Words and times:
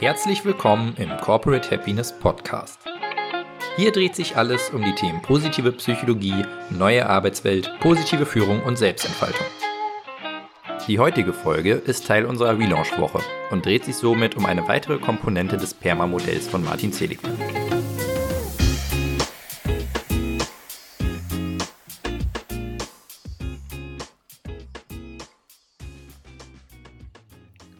Herzlich 0.00 0.44
willkommen 0.44 0.94
im 0.96 1.10
Corporate 1.16 1.72
Happiness 1.72 2.16
Podcast. 2.16 2.78
Hier 3.76 3.90
dreht 3.90 4.14
sich 4.14 4.36
alles 4.36 4.70
um 4.70 4.84
die 4.84 4.94
Themen 4.94 5.20
positive 5.22 5.72
Psychologie, 5.72 6.44
neue 6.70 7.04
Arbeitswelt, 7.04 7.68
positive 7.80 8.24
Führung 8.24 8.62
und 8.62 8.78
Selbstentfaltung. 8.78 9.44
Die 10.86 11.00
heutige 11.00 11.32
Folge 11.32 11.72
ist 11.72 12.06
Teil 12.06 12.26
unserer 12.26 12.56
Relaunch-Woche 12.56 13.18
und 13.50 13.66
dreht 13.66 13.86
sich 13.86 13.96
somit 13.96 14.36
um 14.36 14.46
eine 14.46 14.68
weitere 14.68 14.98
Komponente 14.98 15.56
des 15.56 15.74
PERMA-Modells 15.74 16.46
von 16.46 16.62
Martin 16.62 16.92
Seligman. 16.92 17.36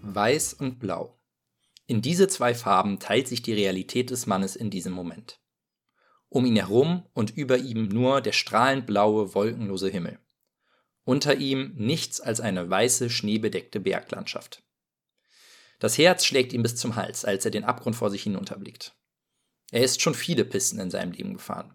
Weiß 0.02 0.54
und 0.54 0.80
Blau. 0.80 1.17
In 1.88 2.02
diese 2.02 2.28
zwei 2.28 2.54
Farben 2.54 2.98
teilt 2.98 3.28
sich 3.28 3.40
die 3.40 3.54
Realität 3.54 4.10
des 4.10 4.26
Mannes 4.26 4.56
in 4.56 4.68
diesem 4.68 4.92
Moment. 4.92 5.40
Um 6.28 6.44
ihn 6.44 6.56
herum 6.56 7.06
und 7.14 7.34
über 7.34 7.56
ihm 7.56 7.88
nur 7.88 8.20
der 8.20 8.32
strahlend 8.32 8.86
blaue, 8.86 9.34
wolkenlose 9.34 9.88
Himmel. 9.88 10.18
Unter 11.04 11.36
ihm 11.36 11.72
nichts 11.76 12.20
als 12.20 12.42
eine 12.42 12.68
weiße, 12.68 13.08
schneebedeckte 13.08 13.80
Berglandschaft. 13.80 14.62
Das 15.78 15.96
Herz 15.96 16.26
schlägt 16.26 16.52
ihm 16.52 16.62
bis 16.62 16.76
zum 16.76 16.94
Hals, 16.94 17.24
als 17.24 17.46
er 17.46 17.50
den 17.50 17.64
Abgrund 17.64 17.96
vor 17.96 18.10
sich 18.10 18.22
hinunterblickt. 18.22 18.94
Er 19.70 19.82
ist 19.82 20.02
schon 20.02 20.14
viele 20.14 20.44
Pisten 20.44 20.80
in 20.80 20.90
seinem 20.90 21.12
Leben 21.12 21.32
gefahren. 21.32 21.72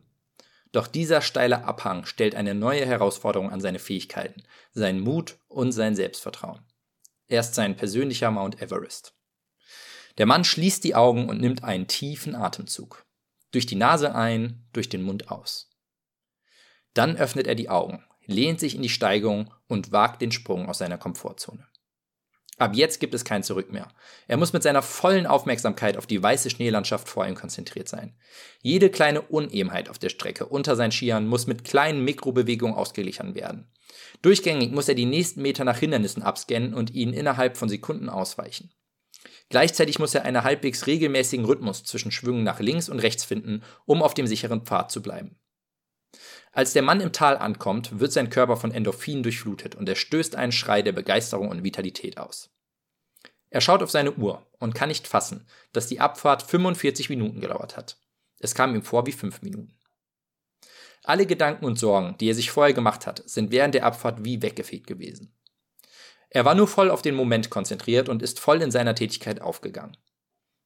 Doch 0.71 0.85
dieser 0.85 1.23
steile 1.23 1.63
Abhang 1.63 2.05
stellt 2.05 2.35
eine 2.35 2.53
neue 2.53 2.85
Herausforderung 2.85 3.49
an 3.49 3.61
seine 3.61 3.79
Fähigkeiten, 3.79 4.43
seinen 4.73 4.99
Mut 4.99 5.39
und 5.47 5.71
sein 5.71 5.95
Selbstvertrauen. 5.95 6.61
Er 7.27 7.39
ist 7.39 7.55
sein 7.55 7.75
persönlicher 7.75 8.29
Mount 8.29 8.61
Everest. 8.61 9.15
Der 10.17 10.25
Mann 10.25 10.43
schließt 10.43 10.83
die 10.83 10.95
Augen 10.95 11.29
und 11.29 11.41
nimmt 11.41 11.63
einen 11.63 11.87
tiefen 11.87 12.35
Atemzug. 12.35 13.05
Durch 13.51 13.65
die 13.65 13.75
Nase 13.75 14.15
ein, 14.15 14.67
durch 14.73 14.89
den 14.89 15.03
Mund 15.03 15.29
aus. 15.31 15.69
Dann 16.93 17.17
öffnet 17.17 17.47
er 17.47 17.55
die 17.55 17.69
Augen, 17.69 18.03
lehnt 18.25 18.59
sich 18.59 18.75
in 18.75 18.81
die 18.81 18.89
Steigung 18.89 19.51
und 19.67 19.91
wagt 19.91 20.21
den 20.21 20.31
Sprung 20.31 20.69
aus 20.69 20.77
seiner 20.77 20.97
Komfortzone. 20.97 21.67
Ab 22.59 22.75
jetzt 22.75 22.99
gibt 22.99 23.15
es 23.15 23.25
kein 23.25 23.41
Zurück 23.41 23.71
mehr. 23.71 23.87
Er 24.27 24.37
muss 24.37 24.53
mit 24.53 24.61
seiner 24.61 24.83
vollen 24.83 25.25
Aufmerksamkeit 25.25 25.97
auf 25.97 26.05
die 26.05 26.21
weiße 26.21 26.51
Schneelandschaft 26.51 27.09
vor 27.09 27.25
ihm 27.25 27.33
konzentriert 27.33 27.89
sein. 27.89 28.15
Jede 28.61 28.91
kleine 28.91 29.23
Unebenheit 29.23 29.89
auf 29.89 29.97
der 29.97 30.09
Strecke 30.09 30.45
unter 30.45 30.75
seinen 30.75 30.91
Skiern 30.91 31.25
muss 31.25 31.47
mit 31.47 31.63
kleinen 31.63 32.03
Mikrobewegungen 32.03 32.75
ausgeglichen 32.75 33.33
werden. 33.33 33.71
Durchgängig 34.21 34.71
muss 34.71 34.87
er 34.87 34.95
die 34.95 35.05
nächsten 35.05 35.41
Meter 35.41 35.63
nach 35.63 35.79
Hindernissen 35.79 36.21
abscannen 36.21 36.75
und 36.75 36.91
ihnen 36.93 37.13
innerhalb 37.13 37.57
von 37.57 37.69
Sekunden 37.69 38.07
ausweichen. 38.07 38.71
Gleichzeitig 39.49 39.99
muss 39.99 40.15
er 40.15 40.23
einen 40.23 40.43
halbwegs 40.43 40.87
regelmäßigen 40.87 41.45
Rhythmus 41.45 41.83
zwischen 41.83 42.11
Schwüngen 42.11 42.43
nach 42.43 42.59
links 42.59 42.89
und 42.89 42.99
rechts 42.99 43.23
finden, 43.23 43.63
um 43.85 44.01
auf 44.01 44.13
dem 44.13 44.27
sicheren 44.27 44.61
Pfad 44.61 44.91
zu 44.91 45.01
bleiben. 45.01 45.37
Als 46.51 46.73
der 46.73 46.83
Mann 46.83 47.01
im 47.01 47.11
Tal 47.11 47.37
ankommt, 47.37 47.99
wird 47.99 48.11
sein 48.11 48.29
Körper 48.29 48.57
von 48.57 48.71
Endorphinen 48.71 49.23
durchflutet 49.23 49.75
und 49.75 49.89
er 49.89 49.95
stößt 49.95 50.35
einen 50.35 50.51
Schrei 50.51 50.81
der 50.81 50.91
Begeisterung 50.91 51.49
und 51.49 51.63
Vitalität 51.63 52.17
aus. 52.17 52.51
Er 53.49 53.61
schaut 53.61 53.83
auf 53.83 53.91
seine 53.91 54.13
Uhr 54.13 54.45
und 54.59 54.73
kann 54.73 54.89
nicht 54.89 55.07
fassen, 55.07 55.47
dass 55.73 55.87
die 55.87 55.99
Abfahrt 55.99 56.43
45 56.43 57.09
Minuten 57.09 57.39
gedauert 57.39 57.77
hat. 57.77 57.97
Es 58.39 58.55
kam 58.55 58.75
ihm 58.75 58.83
vor 58.83 59.05
wie 59.05 59.11
fünf 59.11 59.41
Minuten. 59.41 59.77
Alle 61.03 61.25
Gedanken 61.25 61.65
und 61.65 61.77
Sorgen, 61.77 62.15
die 62.19 62.29
er 62.29 62.35
sich 62.35 62.49
vorher 62.49 62.73
gemacht 62.73 63.05
hat, 63.05 63.27
sind 63.29 63.51
während 63.51 63.75
der 63.75 63.85
Abfahrt 63.85 64.23
wie 64.23 64.41
weggefegt 64.41 64.87
gewesen. 64.87 65.35
Er 66.33 66.45
war 66.45 66.55
nur 66.55 66.67
voll 66.67 66.89
auf 66.89 67.03
den 67.03 67.15
Moment 67.15 67.51
konzentriert 67.51 68.09
und 68.09 68.23
ist 68.23 68.39
voll 68.39 68.61
in 68.61 68.71
seiner 68.71 68.95
Tätigkeit 68.95 69.39
aufgegangen. 69.39 69.95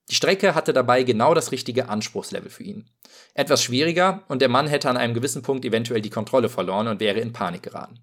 Die 0.09 0.15
Strecke 0.15 0.55
hatte 0.55 0.71
dabei 0.71 1.03
genau 1.03 1.33
das 1.33 1.51
richtige 1.51 1.89
Anspruchslevel 1.89 2.49
für 2.49 2.63
ihn. 2.63 2.89
Etwas 3.33 3.61
schwieriger 3.61 4.23
und 4.29 4.41
der 4.41 4.47
Mann 4.47 4.67
hätte 4.67 4.89
an 4.89 4.95
einem 4.95 5.13
gewissen 5.13 5.41
Punkt 5.41 5.65
eventuell 5.65 6.01
die 6.01 6.09
Kontrolle 6.09 6.47
verloren 6.47 6.87
und 6.87 7.01
wäre 7.01 7.19
in 7.19 7.33
Panik 7.33 7.63
geraten. 7.63 7.99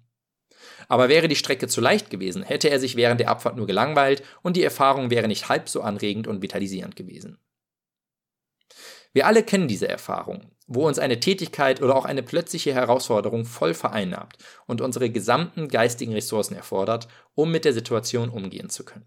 Aber 0.87 1.09
wäre 1.09 1.27
die 1.27 1.35
Strecke 1.35 1.67
zu 1.67 1.81
leicht 1.81 2.11
gewesen, 2.11 2.43
hätte 2.43 2.69
er 2.69 2.79
sich 2.79 2.95
während 2.95 3.19
der 3.19 3.29
Abfahrt 3.29 3.57
nur 3.57 3.65
gelangweilt 3.65 4.21
und 4.43 4.55
die 4.55 4.63
Erfahrung 4.63 5.09
wäre 5.09 5.27
nicht 5.27 5.49
halb 5.49 5.67
so 5.67 5.81
anregend 5.81 6.27
und 6.27 6.43
vitalisierend 6.43 6.95
gewesen. 6.95 7.39
Wir 9.11 9.25
alle 9.25 9.41
kennen 9.41 9.67
diese 9.67 9.87
Erfahrung, 9.87 10.51
wo 10.67 10.87
uns 10.87 10.99
eine 10.99 11.19
Tätigkeit 11.19 11.81
oder 11.81 11.95
auch 11.95 12.05
eine 12.05 12.23
plötzliche 12.23 12.73
Herausforderung 12.73 13.45
voll 13.45 13.73
vereinnahmt 13.73 14.37
und 14.65 14.81
unsere 14.81 15.09
gesamten 15.09 15.67
geistigen 15.67 16.13
Ressourcen 16.13 16.55
erfordert, 16.55 17.07
um 17.35 17.51
mit 17.51 17.65
der 17.65 17.73
Situation 17.73 18.29
umgehen 18.29 18.69
zu 18.69 18.83
können. 18.83 19.05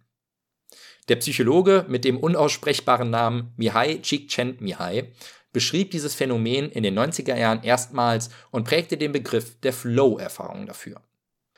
Der 1.09 1.17
Psychologe 1.17 1.87
mit 1.89 2.05
dem 2.05 2.19
unaussprechbaren 2.19 3.11
Namen 3.11 3.53
Mihai 3.57 3.99
Csikszentmihalyi 4.03 5.13
beschrieb 5.53 5.91
dieses 5.91 6.15
Phänomen 6.15 6.71
in 6.71 6.83
den 6.83 6.99
90er 6.99 7.37
Jahren 7.37 7.63
erstmals 7.63 8.29
und 8.51 8.65
prägte 8.65 8.97
den 8.97 9.13
Begriff 9.13 9.59
der 9.61 9.73
Flow-Erfahrung 9.73 10.67
dafür. 10.67 11.01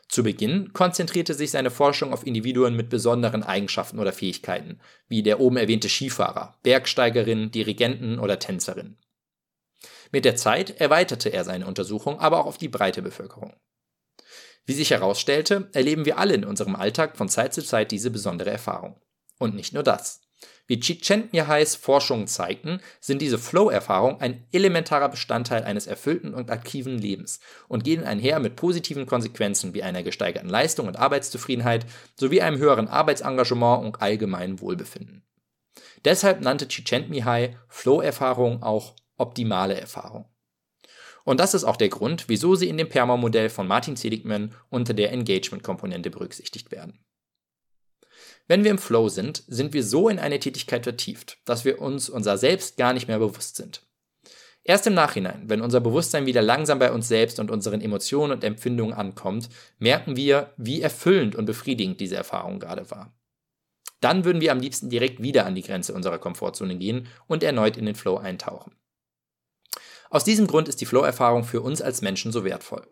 Zu 0.09 0.25
Beginn 0.25 0.72
konzentrierte 0.72 1.34
sich 1.34 1.50
seine 1.50 1.71
Forschung 1.71 2.12
auf 2.12 2.27
Individuen 2.27 2.77
mit 2.77 2.88
besonderen 2.88 3.43
Eigenschaften 3.43 3.99
oder 3.99 4.12
Fähigkeiten, 4.12 4.81
wie 5.09 5.22
der 5.22 5.38
oben 5.38 5.56
erwähnte 5.56 5.88
Skifahrer, 5.88 6.56
Bergsteigerin, 6.62 7.50
Dirigenten 7.50 8.19
oder 8.19 8.38
Tänzerin. 8.38 8.97
Mit 10.10 10.25
der 10.25 10.37
Zeit 10.37 10.81
erweiterte 10.81 11.28
er 11.31 11.44
seine 11.44 11.66
Untersuchung 11.66 12.19
aber 12.19 12.41
auch 12.41 12.47
auf 12.47 12.59
die 12.59 12.69
breite 12.69 13.03
Bevölkerung. 13.03 13.54
Wie 14.66 14.72
sich 14.72 14.91
herausstellte, 14.91 15.69
erleben 15.72 16.04
wir 16.04 16.19
alle 16.19 16.34
in 16.34 16.44
unserem 16.44 16.76
Alltag 16.76 17.16
von 17.16 17.28
Zeit 17.28 17.54
zu 17.54 17.62
Zeit 17.62 17.91
diese 17.91 18.10
besondere 18.10 18.50
Erfahrung. 18.50 19.00
Und 19.38 19.54
nicht 19.54 19.72
nur 19.72 19.82
das. 19.82 20.20
Wie 20.66 20.78
Csikszentmihalys 20.78 21.75
Forschungen 21.75 22.28
zeigten, 22.28 22.81
sind 23.00 23.20
diese 23.20 23.38
Flow-Erfahrungen 23.38 24.20
ein 24.20 24.47
elementarer 24.53 25.09
Bestandteil 25.09 25.65
eines 25.65 25.88
erfüllten 25.88 26.32
und 26.32 26.50
aktiven 26.50 26.97
Lebens 26.99 27.41
und 27.66 27.82
gehen 27.82 28.04
einher 28.04 28.38
mit 28.38 28.54
positiven 28.54 29.06
Konsequenzen 29.06 29.75
wie 29.75 29.82
einer 29.82 30.04
gesteigerten 30.04 30.49
Leistung 30.49 30.87
und 30.87 30.97
Arbeitszufriedenheit 30.97 31.87
sowie 32.15 32.41
einem 32.41 32.59
höheren 32.59 32.87
Arbeitsengagement 32.87 33.84
und 33.84 34.00
allgemeinem 34.00 34.60
Wohlbefinden. 34.60 35.25
Deshalb 36.04 36.41
nannte 36.41 36.69
Csikszentmihalyi 36.69 37.56
Flow-Erfahrungen 37.69 38.62
auch 38.62 38.94
optimale 39.20 39.78
Erfahrung. 39.81 40.26
Und 41.25 41.38
das 41.38 41.54
ist 41.54 41.64
auch 41.64 41.76
der 41.76 41.91
Grund, 41.91 42.28
wieso 42.28 42.54
sie 42.54 42.69
in 42.69 42.78
dem 42.78 42.88
PERMA-Modell 42.88 43.50
von 43.50 43.69
Martin 43.69 43.97
Seligman 43.97 44.54
unter 44.70 44.94
der 44.94 45.12
Engagement-Komponente 45.12 46.10
berücksichtigt 46.10 46.70
werden. 46.70 47.04
Wenn 48.48 48.64
wir 48.64 48.70
im 48.70 48.78
Flow 48.78 49.08
sind, 49.08 49.44
sind 49.47 49.75
wir 49.75 49.84
so 49.84 50.08
in 50.08 50.19
eine 50.19 50.41
Tätigkeit 50.41 50.82
vertieft, 50.82 51.38
dass 51.44 51.64
wir 51.64 51.81
uns 51.81 52.08
unser 52.08 52.36
Selbst 52.36 52.76
gar 52.76 52.92
nicht 52.92 53.06
mehr 53.06 53.19
bewusst 53.19 53.56
sind. 53.56 53.82
Erst 54.62 54.86
im 54.86 54.94
Nachhinein, 54.94 55.44
wenn 55.47 55.62
unser 55.62 55.81
Bewusstsein 55.81 56.26
wieder 56.26 56.42
langsam 56.42 56.78
bei 56.78 56.92
uns 56.92 57.08
selbst 57.08 57.41
und 57.41 57.50
unseren 57.50 57.81
Emotionen 57.81 58.32
und 58.32 58.44
Empfindungen 58.44 58.94
ankommt, 58.94 59.48
merken 59.78 60.16
wir, 60.16 60.52
wie 60.56 60.82
erfüllend 60.82 61.34
und 61.34 61.47
befriedigend 61.47 62.00
diese 62.00 62.16
Erfahrung 62.16 62.58
gerade 62.58 62.91
war. 62.91 63.14
Dann 64.00 64.25
würden 64.25 64.41
wir 64.41 64.52
am 64.52 64.60
liebsten 64.60 64.91
direkt 64.91 65.22
wieder 65.22 65.47
an 65.47 65.54
die 65.54 65.62
Grenze 65.62 65.94
unserer 65.94 66.19
Komfortzone 66.19 66.76
gehen 66.76 67.06
und 67.26 67.42
erneut 67.42 67.76
in 67.76 67.87
den 67.87 67.94
Flow 67.94 68.16
eintauchen. 68.16 68.72
Aus 70.10 70.25
diesem 70.25 70.48
Grund 70.48 70.69
ist 70.69 70.81
die 70.81 70.87
Flow-Erfahrung 70.87 71.44
für 71.44 71.60
uns 71.60 71.81
als 71.81 72.03
Menschen 72.03 72.32
so 72.32 72.44
wertvoll. 72.44 72.87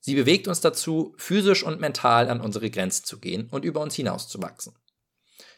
Sie 0.00 0.16
bewegt 0.16 0.48
uns 0.48 0.60
dazu, 0.60 1.14
physisch 1.16 1.62
und 1.62 1.80
mental 1.80 2.28
an 2.28 2.40
unsere 2.40 2.70
Grenzen 2.70 3.04
zu 3.04 3.20
gehen 3.20 3.48
und 3.50 3.64
über 3.64 3.80
uns 3.80 3.94
hinauszuwachsen. 3.94 4.74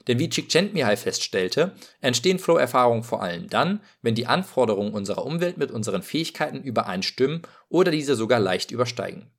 Denn 0.07 0.19
wie 0.19 0.29
Csikszentmihalyi 0.29 0.97
feststellte, 0.97 1.75
entstehen 2.01 2.39
Flow-Erfahrungen 2.39 3.05
vor 3.05 3.23
allem 3.23 3.49
dann, 3.49 3.81
wenn 4.03 4.15
die 4.15 4.27
Anforderungen 4.27 4.93
unserer 4.93 5.25
Umwelt 5.25 5.57
mit 5.57 5.71
unseren 5.71 6.03
Fähigkeiten 6.03 6.63
übereinstimmen 6.63 7.43
oder 7.69 7.91
diese 7.91 8.15
sogar 8.15 8.41
leicht 8.41 8.71
übersteigen. 8.71 9.31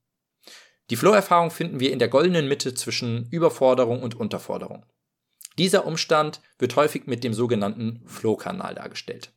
Die 0.89 0.95
Flow-Erfahrung 0.95 1.51
finden 1.51 1.79
wir 1.79 1.91
in 1.91 1.99
der 1.99 2.07
goldenen 2.07 2.47
Mitte 2.47 2.73
zwischen 2.73 3.27
Überforderung 3.29 4.01
und 4.01 4.15
Unterforderung. 4.15 4.85
Dieser 5.57 5.85
Umstand 5.85 6.41
wird 6.57 6.75
häufig 6.77 7.05
mit 7.05 7.23
dem 7.23 7.33
sogenannten 7.33 8.01
Flow-Kanal 8.07 8.73
dargestellt. 8.73 9.33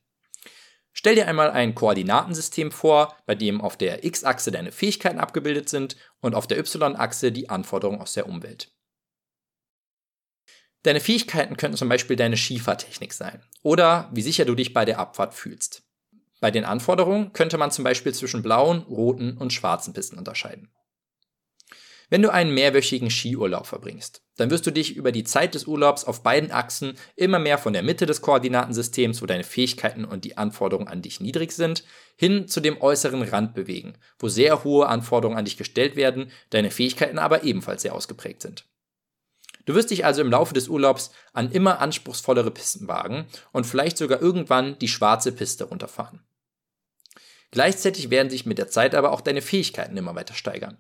Stell 0.99 1.15
dir 1.15 1.29
einmal 1.29 1.51
ein 1.51 1.75
Koordinatensystem 1.75 2.71
vor, 2.71 3.15
bei 3.27 3.35
dem 3.35 3.61
auf 3.61 3.77
der 3.77 4.03
x-Achse 4.03 4.51
deine 4.51 4.73
Fähigkeiten 4.73 5.21
abgebildet 5.21 5.69
sind 5.69 5.95
und 6.23 6.35
auf 6.35 6.47
der 6.47 6.59
y-Achse 6.59 7.33
die 7.33 7.51
Anforderungen 7.51 8.01
aus 8.01 8.15
der 8.15 8.27
Umwelt. 8.27 8.73
Deine 10.85 11.01
Fähigkeiten 11.01 11.59
könnten 11.59 11.77
zum 11.77 11.91
Beispiel 11.91 12.17
deine 12.17 12.39
Skifahrtechnik 12.39 13.13
sein 13.13 13.45
oder 13.63 14.09
wie 14.15 14.23
sicher 14.23 14.47
du 14.47 14.55
dich 14.55 14.73
bei 14.73 14.87
der 14.87 14.99
Abfahrt 14.99 15.35
fühlst. 15.35 15.83
Bei 16.41 16.51
den 16.51 16.65
Anforderungen 16.65 17.35
könnte 17.35 17.59
man 17.59 17.71
zum 17.71 17.85
Beispiel 17.85 18.15
zwischen 18.15 18.43
blauen, 18.43 18.79
roten 18.85 19.37
und 19.37 19.53
schwarzen 19.53 19.93
Pisten 19.93 20.17
unterscheiden. 20.17 20.71
Wenn 22.09 22.23
du 22.23 22.33
einen 22.33 22.55
mehrwöchigen 22.55 23.11
Skiurlaub 23.11 23.67
verbringst, 23.67 24.23
dann 24.37 24.51
wirst 24.51 24.65
du 24.65 24.71
dich 24.71 24.95
über 24.95 25.11
die 25.11 25.25
Zeit 25.25 25.57
des 25.57 25.67
Urlaubs 25.67 26.05
auf 26.05 26.23
beiden 26.23 26.53
Achsen 26.53 26.97
immer 27.17 27.41
mehr 27.41 27.59
von 27.59 27.73
der 27.73 27.83
Mitte 27.83 28.07
des 28.07 28.21
Koordinatensystems, 28.21 29.21
wo 29.23 29.27
deine 29.27 29.43
Fähigkeiten 29.43 30.05
und 30.05 30.25
die 30.25 30.37
Anforderungen 30.37 30.87
an 30.87 31.03
dich 31.03 31.21
niedrig 31.21 31.51
sind, 31.51 31.83
hin 32.17 32.47
zu 32.47 32.61
dem 32.61 32.81
äußeren 32.81 33.23
Rand 33.23 33.55
bewegen, 33.55 33.99
wo 34.21 34.29
sehr 34.29 34.63
hohe 34.63 34.87
Anforderungen 34.87 35.39
an 35.39 35.47
dich 35.47 35.57
gestellt 35.57 35.97
werden, 35.97 36.31
deine 36.51 36.71
Fähigkeiten 36.71 37.19
aber 37.19 37.43
ebenfalls 37.43 37.83
sehr 37.83 37.95
ausgeprägt 37.95 38.41
sind. 38.41 38.67
Du 39.65 39.75
wirst 39.75 39.91
dich 39.91 40.05
also 40.05 40.21
im 40.21 40.31
Laufe 40.31 40.55
des 40.55 40.69
Urlaubs 40.69 41.11
an 41.33 41.51
immer 41.51 41.81
anspruchsvollere 41.81 42.53
Pisten 42.53 42.87
wagen 42.87 43.27
und 43.51 43.67
vielleicht 43.67 43.99
sogar 43.99 44.23
irgendwann 44.23 44.79
die 44.79 44.87
schwarze 44.87 45.33
Piste 45.33 45.65
runterfahren. 45.65 46.21
Gleichzeitig 47.51 48.11
werden 48.11 48.31
sich 48.31 48.47
mit 48.47 48.59
der 48.59 48.69
Zeit 48.69 48.95
aber 48.95 49.11
auch 49.11 49.21
deine 49.21 49.43
Fähigkeiten 49.43 49.97
immer 49.97 50.15
weiter 50.15 50.35
steigern. 50.35 50.79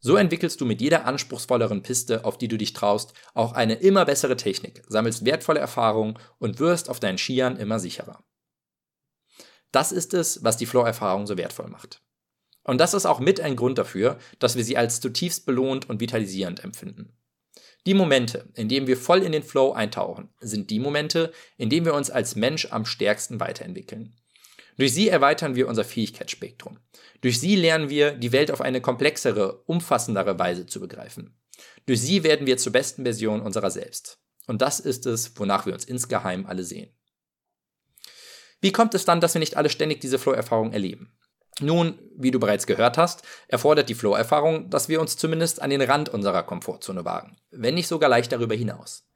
So 0.00 0.16
entwickelst 0.16 0.60
du 0.60 0.66
mit 0.66 0.80
jeder 0.80 1.04
anspruchsvolleren 1.06 1.82
Piste, 1.82 2.24
auf 2.24 2.38
die 2.38 2.48
du 2.48 2.56
dich 2.56 2.72
traust, 2.72 3.12
auch 3.34 3.52
eine 3.52 3.74
immer 3.74 4.04
bessere 4.04 4.36
Technik, 4.36 4.82
sammelst 4.88 5.24
wertvolle 5.24 5.60
Erfahrungen 5.60 6.18
und 6.38 6.58
wirst 6.58 6.88
auf 6.90 7.00
deinen 7.00 7.18
Skiern 7.18 7.56
immer 7.56 7.78
sicherer. 7.78 8.24
Das 9.72 9.92
ist 9.92 10.14
es, 10.14 10.44
was 10.44 10.56
die 10.56 10.66
Flow-Erfahrung 10.66 11.26
so 11.26 11.36
wertvoll 11.36 11.68
macht. 11.68 12.02
Und 12.62 12.78
das 12.78 12.94
ist 12.94 13.06
auch 13.06 13.20
mit 13.20 13.40
ein 13.40 13.56
Grund 13.56 13.78
dafür, 13.78 14.18
dass 14.38 14.56
wir 14.56 14.64
sie 14.64 14.76
als 14.76 15.00
zutiefst 15.00 15.46
belohnt 15.46 15.88
und 15.88 16.00
vitalisierend 16.00 16.64
empfinden. 16.64 17.16
Die 17.86 17.94
Momente, 17.94 18.48
in 18.54 18.68
denen 18.68 18.88
wir 18.88 18.96
voll 18.96 19.22
in 19.22 19.30
den 19.30 19.44
Flow 19.44 19.72
eintauchen, 19.72 20.30
sind 20.40 20.70
die 20.70 20.80
Momente, 20.80 21.32
in 21.56 21.70
denen 21.70 21.86
wir 21.86 21.94
uns 21.94 22.10
als 22.10 22.34
Mensch 22.34 22.72
am 22.72 22.84
stärksten 22.84 23.38
weiterentwickeln. 23.38 24.16
Durch 24.76 24.92
sie 24.92 25.08
erweitern 25.08 25.54
wir 25.54 25.68
unser 25.68 25.84
Fähigkeitsspektrum. 25.84 26.78
Durch 27.20 27.40
sie 27.40 27.56
lernen 27.56 27.88
wir, 27.88 28.12
die 28.12 28.32
Welt 28.32 28.50
auf 28.50 28.60
eine 28.60 28.80
komplexere, 28.80 29.62
umfassendere 29.64 30.38
Weise 30.38 30.66
zu 30.66 30.80
begreifen. 30.80 31.38
Durch 31.86 32.00
sie 32.00 32.24
werden 32.24 32.46
wir 32.46 32.58
zur 32.58 32.72
besten 32.72 33.04
Version 33.04 33.40
unserer 33.40 33.70
selbst. 33.70 34.18
Und 34.46 34.62
das 34.62 34.80
ist 34.80 35.06
es, 35.06 35.38
wonach 35.38 35.66
wir 35.66 35.72
uns 35.72 35.84
insgeheim 35.84 36.46
alle 36.46 36.62
sehen. 36.62 36.94
Wie 38.60 38.72
kommt 38.72 38.94
es 38.94 39.04
dann, 39.04 39.20
dass 39.20 39.34
wir 39.34 39.38
nicht 39.40 39.56
alle 39.56 39.70
ständig 39.70 40.00
diese 40.00 40.18
Flow-Erfahrung 40.18 40.72
erleben? 40.72 41.12
Nun, 41.60 41.98
wie 42.14 42.30
du 42.30 42.38
bereits 42.38 42.66
gehört 42.66 42.98
hast, 42.98 43.22
erfordert 43.48 43.88
die 43.88 43.94
Flow-Erfahrung, 43.94 44.68
dass 44.68 44.88
wir 44.88 45.00
uns 45.00 45.16
zumindest 45.16 45.62
an 45.62 45.70
den 45.70 45.80
Rand 45.80 46.10
unserer 46.10 46.42
Komfortzone 46.42 47.04
wagen, 47.04 47.38
wenn 47.50 47.74
nicht 47.74 47.88
sogar 47.88 48.10
leicht 48.10 48.32
darüber 48.32 48.54
hinaus. 48.54 49.08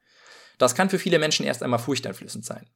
Das 0.57 0.73
kann 0.73 0.89
für 0.89 0.99
viele 0.99 1.19
Menschen 1.19 1.45
erst 1.45 1.61
einmal 1.61 1.79
furchteinflößend 1.79 2.45
sein. 2.45 2.67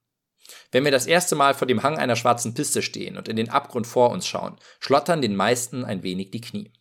Wenn 0.72 0.84
wir 0.84 0.92
das 0.92 1.08
erste 1.08 1.36
Mal 1.36 1.54
vor 1.54 1.68
dem 1.68 1.84
Hang 1.84 1.98
einer 1.98 2.16
schwarzen 2.16 2.54
Piste 2.54 2.82
stehen 2.82 3.18
und 3.18 3.28
in 3.28 3.36
den 3.36 3.50
Abgrund 3.50 3.88
vor 3.88 4.12
uns 4.12 4.28
schauen, 4.28 4.58
schlottern 4.80 5.22
den 5.22 5.36
meisten 5.36 5.86
ein 5.86 6.04
wenig 6.04 6.32
die 6.32 6.42
Knie. 6.42 6.72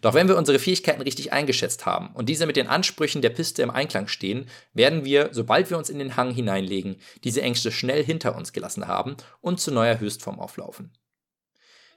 Doch 0.00 0.14
wenn 0.14 0.28
wir 0.28 0.36
unsere 0.36 0.58
Fähigkeiten 0.58 1.02
richtig 1.02 1.32
eingeschätzt 1.32 1.86
haben 1.86 2.10
und 2.14 2.28
diese 2.28 2.46
mit 2.46 2.56
den 2.56 2.66
Ansprüchen 2.66 3.22
der 3.22 3.30
Piste 3.30 3.62
im 3.62 3.70
Einklang 3.70 4.08
stehen, 4.08 4.46
werden 4.72 5.04
wir, 5.04 5.28
sobald 5.32 5.70
wir 5.70 5.78
uns 5.78 5.90
in 5.90 5.98
den 5.98 6.16
Hang 6.16 6.32
hineinlegen, 6.32 6.96
diese 7.24 7.42
Ängste 7.42 7.70
schnell 7.70 8.04
hinter 8.04 8.34
uns 8.36 8.52
gelassen 8.52 8.88
haben 8.88 9.16
und 9.40 9.60
zu 9.60 9.70
neuer 9.70 10.00
Höchstform 10.00 10.40
auflaufen. 10.40 10.92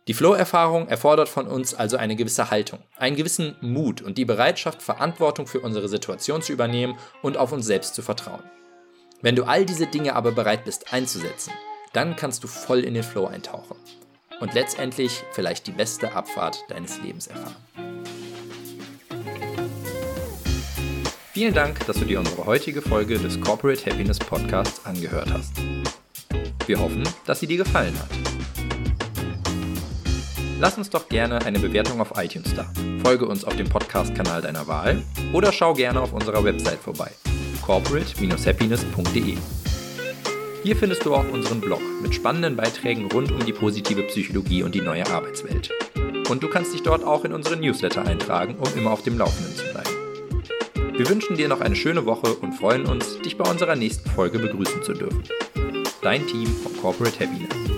Die 0.07 0.15
Flow-Erfahrung 0.15 0.87
erfordert 0.87 1.29
von 1.29 1.47
uns 1.47 1.75
also 1.75 1.95
eine 1.95 2.15
gewisse 2.15 2.49
Haltung, 2.49 2.79
einen 2.97 3.15
gewissen 3.15 3.55
Mut 3.61 4.01
und 4.01 4.17
die 4.17 4.25
Bereitschaft, 4.25 4.81
Verantwortung 4.81 5.45
für 5.45 5.59
unsere 5.59 5.87
Situation 5.87 6.41
zu 6.41 6.53
übernehmen 6.53 6.97
und 7.21 7.37
auf 7.37 7.51
uns 7.51 7.67
selbst 7.67 7.93
zu 7.93 8.01
vertrauen. 8.01 8.43
Wenn 9.21 9.35
du 9.35 9.43
all 9.43 9.65
diese 9.65 9.85
Dinge 9.85 10.15
aber 10.15 10.31
bereit 10.31 10.65
bist 10.65 10.93
einzusetzen, 10.93 11.53
dann 11.93 12.15
kannst 12.15 12.43
du 12.43 12.47
voll 12.47 12.79
in 12.79 12.95
den 12.95 13.03
Flow 13.03 13.27
eintauchen 13.27 13.75
und 14.39 14.53
letztendlich 14.55 15.23
vielleicht 15.31 15.67
die 15.67 15.71
beste 15.71 16.13
Abfahrt 16.13 16.63
deines 16.69 16.99
Lebens 17.01 17.27
erfahren. 17.27 17.55
Vielen 21.33 21.53
Dank, 21.53 21.85
dass 21.85 21.97
du 21.97 22.05
dir 22.05 22.19
unsere 22.19 22.45
heutige 22.45 22.81
Folge 22.81 23.17
des 23.19 23.39
Corporate 23.39 23.89
Happiness 23.89 24.17
Podcasts 24.17 24.85
angehört 24.85 25.31
hast. 25.31 25.53
Wir 26.65 26.79
hoffen, 26.79 27.03
dass 27.25 27.39
sie 27.39 27.47
dir 27.47 27.57
gefallen 27.57 27.97
hat. 27.99 28.09
Lass 30.59 30.77
uns 30.77 30.89
doch 30.89 31.09
gerne 31.09 31.43
eine 31.45 31.59
Bewertung 31.59 32.01
auf 32.01 32.13
iTunes 32.17 32.53
da. 32.55 32.71
Folge 33.03 33.27
uns 33.27 33.45
auf 33.45 33.55
dem 33.55 33.69
Podcast-Kanal 33.69 34.41
deiner 34.41 34.67
Wahl 34.67 35.01
oder 35.33 35.51
schau 35.51 35.73
gerne 35.73 36.01
auf 36.01 36.13
unserer 36.13 36.43
Website 36.43 36.79
vorbei. 36.79 37.11
corporate-happiness.de 37.71 39.37
Hier 40.61 40.75
findest 40.75 41.05
du 41.05 41.15
auch 41.15 41.23
unseren 41.31 41.61
Blog 41.61 41.79
mit 42.01 42.13
spannenden 42.13 42.57
Beiträgen 42.57 43.09
rund 43.09 43.31
um 43.31 43.45
die 43.45 43.53
positive 43.53 44.03
Psychologie 44.03 44.63
und 44.63 44.75
die 44.75 44.81
neue 44.81 45.07
Arbeitswelt. 45.07 45.71
Und 46.29 46.43
du 46.43 46.49
kannst 46.49 46.73
dich 46.73 46.83
dort 46.83 47.05
auch 47.05 47.23
in 47.23 47.31
unseren 47.31 47.61
Newsletter 47.61 48.05
eintragen, 48.05 48.57
um 48.59 48.77
immer 48.77 48.91
auf 48.91 49.03
dem 49.03 49.17
Laufenden 49.17 49.55
zu 49.55 49.63
bleiben. 49.71 50.97
Wir 50.97 51.07
wünschen 51.07 51.37
dir 51.37 51.47
noch 51.47 51.61
eine 51.61 51.77
schöne 51.77 52.05
Woche 52.05 52.33
und 52.33 52.51
freuen 52.51 52.85
uns, 52.85 53.17
dich 53.21 53.37
bei 53.37 53.49
unserer 53.49 53.77
nächsten 53.77 54.09
Folge 54.09 54.39
begrüßen 54.39 54.83
zu 54.83 54.91
dürfen. 54.91 55.23
Dein 56.01 56.27
Team 56.27 56.47
von 56.47 56.75
Corporate 56.75 57.21
Happiness. 57.21 57.70